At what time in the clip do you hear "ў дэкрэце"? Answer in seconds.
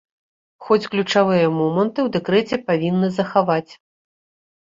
2.05-2.59